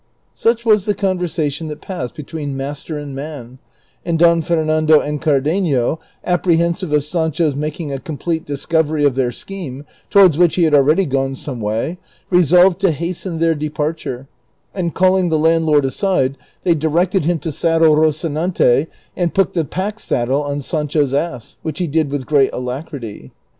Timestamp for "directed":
16.73-17.25